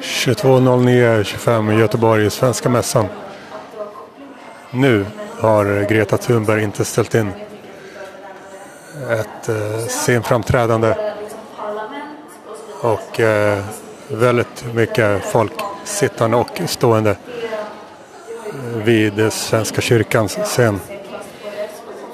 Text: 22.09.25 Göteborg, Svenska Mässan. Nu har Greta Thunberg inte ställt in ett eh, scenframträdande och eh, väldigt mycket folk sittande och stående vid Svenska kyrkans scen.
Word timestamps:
22.09.25 0.00 1.78
Göteborg, 1.78 2.30
Svenska 2.30 2.68
Mässan. 2.68 3.06
Nu 4.70 5.06
har 5.40 5.88
Greta 5.88 6.16
Thunberg 6.16 6.62
inte 6.62 6.84
ställt 6.84 7.14
in 7.14 7.32
ett 9.10 9.48
eh, 9.48 9.86
scenframträdande 9.88 10.94
och 12.80 13.20
eh, 13.20 13.64
väldigt 14.08 14.74
mycket 14.74 15.24
folk 15.24 15.52
sittande 15.84 16.36
och 16.36 16.60
stående 16.66 17.16
vid 18.84 19.32
Svenska 19.32 19.80
kyrkans 19.80 20.38
scen. 20.44 20.80